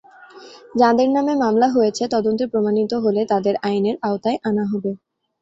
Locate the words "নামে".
1.09-1.33